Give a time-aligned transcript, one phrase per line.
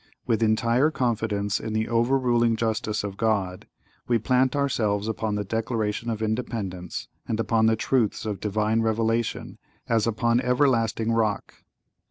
[0.25, 3.67] With entire confidence in the overruling justice of God,
[4.07, 9.59] we plant ourselves upon the Declaration of Independence, and upon the truths of Divine Revelation,
[9.87, 11.53] as upon everlasting rock.